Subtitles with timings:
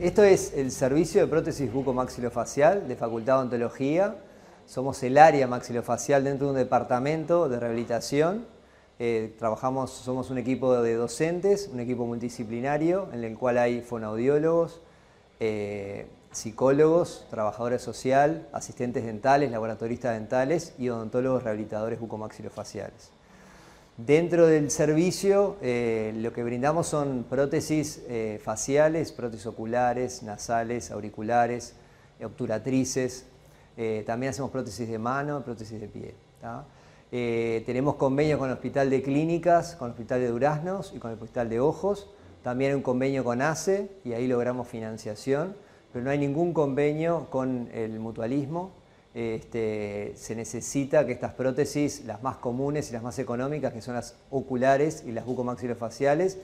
[0.00, 4.14] Esto es el servicio de prótesis bucomaxilofacial de Facultad de Odontología.
[4.64, 8.46] Somos el área maxilofacial dentro de un departamento de rehabilitación.
[9.00, 14.82] Eh, trabajamos, somos un equipo de docentes, un equipo multidisciplinario en el cual hay fonoaudiólogos,
[15.40, 23.10] eh, psicólogos, trabajadores social, asistentes dentales, laboratoristas dentales y odontólogos rehabilitadores bucomaxilofaciales.
[23.98, 31.74] Dentro del servicio eh, lo que brindamos son prótesis eh, faciales, prótesis oculares, nasales, auriculares,
[32.22, 33.26] obturatrices.
[33.76, 36.14] Eh, también hacemos prótesis de mano, prótesis de pie.
[37.66, 41.18] tenemos convenio con el Hospital de Clínicas, con el Hospital de Duraznos y con el
[41.20, 42.08] Hospital de Ojos.
[42.44, 45.56] También un convenio con ACE y ahí logramos financiación,
[45.92, 48.77] pero no hay ningún convenio con el mutualismo
[49.14, 53.94] este, se necesita que estas prótesis, las más comunes y las más económicas, que son
[53.94, 56.38] las oculares y las bucomaxilofaciales,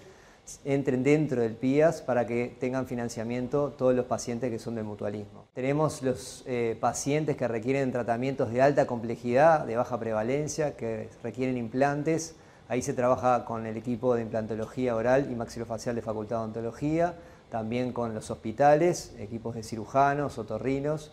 [0.64, 5.46] entren dentro del PIAS para que tengan financiamiento todos los pacientes que son del mutualismo.
[5.54, 11.56] Tenemos los eh, pacientes que requieren tratamientos de alta complejidad, de baja prevalencia, que requieren
[11.56, 12.34] implantes.
[12.68, 17.14] Ahí se trabaja con el equipo de implantología oral y maxilofacial de Facultad de Odontología,
[17.50, 21.12] también con los hospitales, equipos de cirujanos, otorrinos,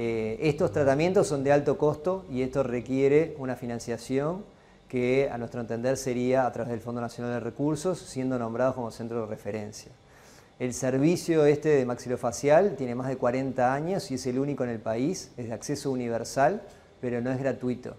[0.00, 4.44] eh, estos tratamientos son de alto costo y esto requiere una financiación
[4.88, 8.92] que a nuestro entender sería a través del Fondo Nacional de Recursos, siendo nombrados como
[8.92, 9.90] centro de referencia.
[10.60, 14.70] El servicio este de maxilofacial tiene más de 40 años y es el único en
[14.70, 16.62] el país, es de acceso universal,
[17.00, 17.96] pero no es gratuito.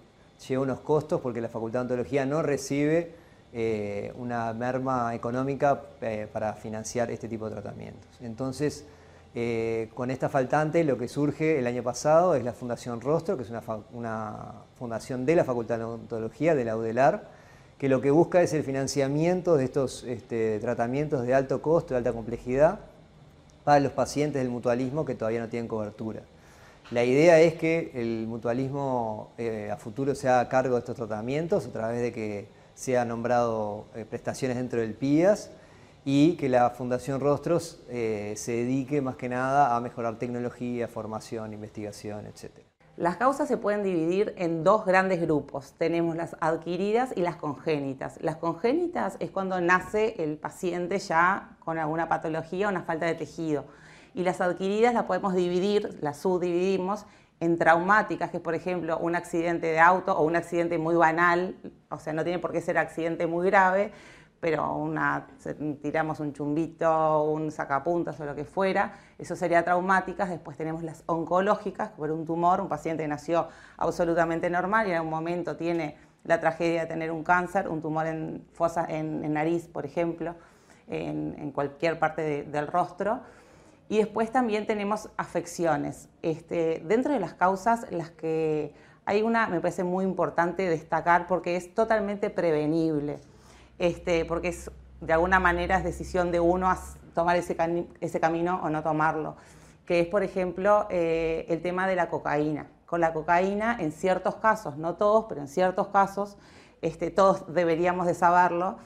[0.48, 3.12] Lleva unos costos porque la Facultad de Odontología no recibe
[3.52, 8.10] eh, una merma económica eh, para financiar este tipo de tratamientos.
[8.22, 8.86] Entonces,
[9.36, 13.44] eh, con esta faltante lo que surge el año pasado es la Fundación Rostro, que
[13.44, 13.52] es
[13.94, 17.28] una, fundación de la Facultad de Odontología, de la UDELAR,
[17.78, 22.00] que lo que busca es el financiamiento de estos este, tratamientos de alto costo, de
[22.00, 22.80] alta complejidad,
[23.64, 26.22] para los pacientes del mutualismo que todavía no tienen cobertura.
[26.90, 31.68] La idea es que el mutualismo eh, a futuro se haga cargo de estos tratamientos
[31.68, 35.52] a través de que sea nombrado eh, prestaciones dentro del PIAS
[36.06, 41.54] y que la Fundación Rostros eh, se dedique más que nada a mejorar tecnología, formación,
[41.54, 42.52] investigación, etc.
[43.00, 45.74] Las causas se pueden dividir en dos grandes grupos.
[45.78, 48.18] Tenemos las adquiridas y las congénitas.
[48.22, 53.16] Las congénitas es cuando nace el paciente ya con alguna patología o una falta de
[53.16, 53.66] tejido.
[54.14, 57.06] Y las adquiridas las podemos dividir, las subdividimos
[57.40, 61.56] en traumáticas, que es por ejemplo un accidente de auto o un accidente muy banal,
[61.90, 63.92] o sea, no tiene por qué ser accidente muy grave,
[64.40, 64.90] pero
[65.82, 70.30] tiramos un chumbito, un sacapuntas o lo que fuera, eso sería traumáticas.
[70.30, 75.02] Después tenemos las oncológicas, por un tumor, un paciente que nació absolutamente normal y en
[75.02, 79.68] un momento tiene la tragedia de tener un cáncer, un tumor en fosa, en, nariz,
[79.68, 80.36] por ejemplo,
[80.88, 83.20] en, cualquier parte del rostro.
[83.90, 86.08] Y después también tenemos afecciones.
[86.22, 88.74] Este, dentro de las causas, las que
[89.06, 93.18] hay una, me parece muy importante destacar porque es totalmente prevenible
[93.80, 94.70] este, porque es,
[95.02, 96.72] de alguna manera es decisión de uno
[97.14, 99.38] tomar ese, camino o no tomarlo,
[99.86, 102.68] que es, por ejemplo, eh, el tema de la cocaína.
[102.86, 106.38] Con la cocaína, en ciertos casos, no todos, pero en ciertos casos,
[106.82, 108.78] este, todos deberíamos de saberlo,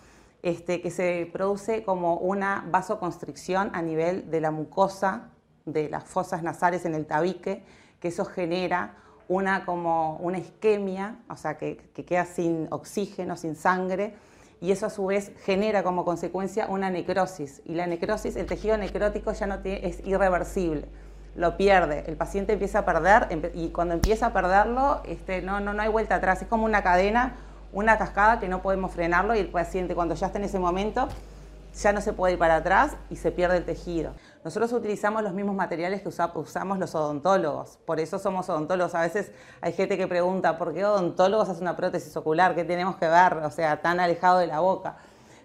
[0.42, 5.30] este, que se produce como una vasoconstricción a nivel de la mucosa
[5.66, 7.64] de las fosas nasales en el tabique,
[8.00, 8.98] que eso genera
[9.30, 14.16] una, como una isquemia, o sea, que queda sin oxígeno, sin sangre,
[14.63, 17.62] y eso a su vez genera como consecuencia una necrosis.
[17.66, 20.88] Y la necrosis, el tejido necrótico ya no es irreversible,
[21.35, 22.06] lo pierde.
[22.07, 25.90] El paciente empieza a perder y cuando empieza a perderlo este, no, no, no hay
[25.90, 27.35] vuelta atrás, es como una cadena,
[27.74, 31.09] una cascada que no podemos frenarlo y el paciente cuando ya está en ese momento
[31.73, 34.13] ya no se puede ir para atrás y se pierde el tejido.
[34.44, 38.94] Nosotros utilizamos los mismos materiales que usamos los odontólogos, por eso somos odontólogos.
[38.95, 42.56] A veces hay gente que pregunta, ¿por qué odontólogos hacen una prótesis ocular?
[42.56, 43.38] ¿Qué tenemos que ver?
[43.38, 44.97] O sea, tan alejado de la boca.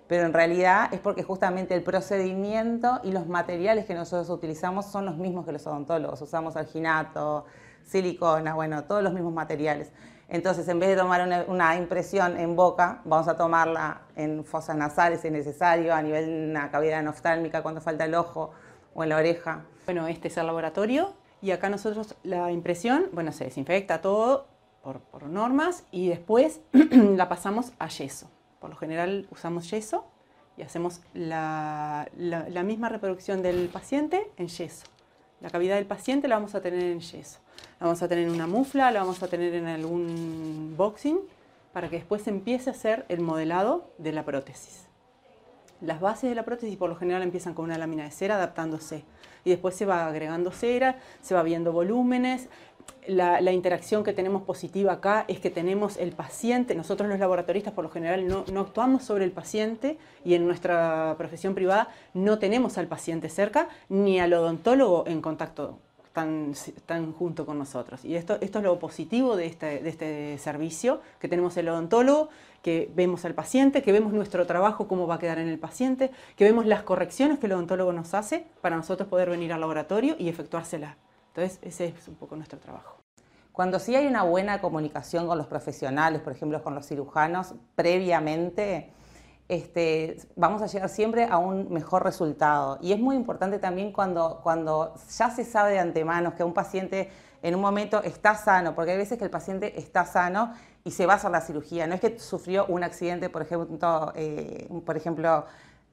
[0.08, 5.04] Pero en realidad es porque justamente el procedimiento y los materiales que nosotros utilizamos son
[5.04, 6.22] los mismos que los odontólogos.
[6.22, 7.44] Usamos alginato,
[7.84, 9.90] silicona, bueno, todos los mismos materiales.
[10.28, 15.22] Entonces, en vez de tomar una, impresión en boca, vamos a tomarla en fosas nasales
[15.22, 18.50] si es necesario, a nivel de una cavidad oftálmica cuando falta el ojo
[18.94, 19.64] o en la oreja.
[19.86, 24.46] Bueno, este es el laboratorio y acá nosotros la impresión, bueno, se desinfecta todo
[24.82, 28.30] por, normas y después la pasamos a yeso.
[28.60, 30.04] Por lo general usamos yeso
[30.58, 32.06] y hacemos la
[32.66, 34.84] misma reproducción del paciente en yeso.
[35.40, 37.40] La cavidad del paciente la vamos a tener en yeso
[37.80, 41.18] la vamos a tener en una mufla, la vamos a tener en algún boxing,
[41.72, 44.86] para que después empiece a hacer el modelado de la prótesis.
[45.80, 49.04] Las bases de la prótesis por lo general empiezan con una lámina de cera adaptándose
[49.44, 52.48] y después se va agregando cera, se va viendo volúmenes.
[53.06, 57.84] La, interacción que tenemos positiva acá es que tenemos el paciente, nosotros los laboratoristas por
[57.84, 62.88] lo general no actuamos sobre el paciente y en nuestra profesión privada no tenemos al
[62.88, 65.78] paciente cerca ni al odontólogo en contacto
[66.18, 68.04] están, junto con nosotros.
[68.04, 72.28] Y esto, esto es lo positivo de este, de este servicio, que tenemos el odontólogo,
[72.62, 76.10] que vemos al paciente, que vemos nuestro trabajo, cómo va a quedar en el paciente,
[76.36, 80.16] que vemos las correcciones que el odontólogo nos hace para nosotros poder venir al laboratorio
[80.18, 80.96] y efectuárselas.
[81.28, 82.98] Entonces, ese es un poco nuestro trabajo.
[83.52, 88.92] Cuando sí hay una buena comunicación con los profesionales, por ejemplo, con los cirujanos, previamente,
[89.48, 92.78] este, vamos a llegar siempre a un mejor resultado.
[92.82, 97.10] Y es muy importante también cuando, cuando ya se sabe de antemano que un paciente
[97.42, 100.52] en un momento está sano, porque hay veces que el paciente está sano
[100.84, 101.86] y se va a hacer la cirugía.
[101.86, 105.44] No es que sufrió un accidente, por ejemplo, eh, por ejemplo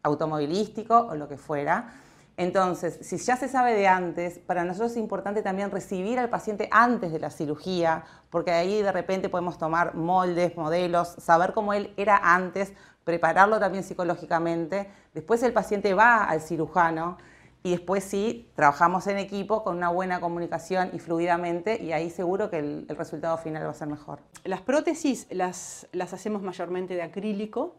[0.03, 1.93] automovilístico o lo que fuera.
[2.37, 6.67] Entonces, si ya se sabe de antes, para nosotros es importante también recibir al paciente
[6.69, 11.93] antes de la cirugía, porque ahí de repente podemos tomar moldes, modelos, saber cómo él
[11.95, 12.73] era antes,
[13.05, 14.89] prepararlo también psicológicamente.
[15.13, 17.17] Después el paciente va al cirujano
[17.63, 22.49] y después sí, trabajamos en equipo con una buena comunicación y fluidamente y ahí seguro
[22.49, 24.19] que el, resultado final va a ser mejor.
[24.43, 27.75] Las prótesis las, las hacemos mayormente de acrílico,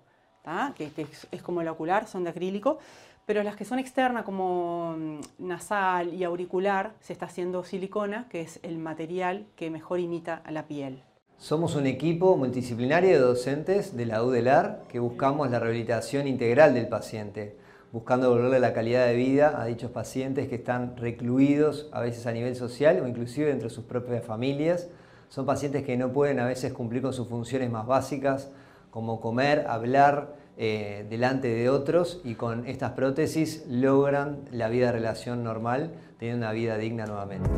[0.77, 0.91] que,
[1.31, 2.79] es, como el ocular, son de acrílico,
[3.27, 8.41] pero las que son externas como mm, nasal y auricular se está haciendo silicona, que
[8.41, 11.03] es el material que mejor imita a la piel.
[11.39, 16.89] Somos un equipo multidisciplinario de docentes de la UDELAR que buscamos la rehabilitación integral del
[16.89, 17.57] paciente,
[17.93, 22.33] buscando devolverle la calidad de vida a dichos pacientes que están recluidos a veces a
[22.33, 24.89] nivel social o inclusive dentro de sus propias familias.
[25.29, 28.49] Son pacientes que no pueden a veces cumplir con sus funciones más básicas
[28.91, 34.93] como comer, hablar eh, delante de otros y con estas prótesis logran la vida de
[34.93, 37.51] relación normal, teniendo una vida digna nuevamente.